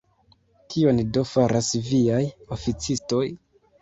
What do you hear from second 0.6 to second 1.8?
Kion do faras